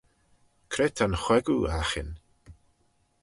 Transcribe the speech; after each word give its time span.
Cre 0.71 0.87
ta'n 0.95 1.13
wheiggoo 1.21 1.65
aghin? 1.79 2.11